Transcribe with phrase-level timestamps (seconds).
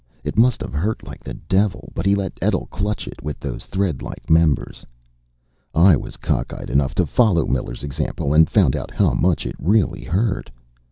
[0.23, 3.67] It must have hurt like the devil, but he let Etl clutch it with those
[3.67, 4.83] thread like members.
[5.75, 10.03] I was cockeyed enough to follow Miller's example and found out how much it really
[10.03, 10.49] hurt.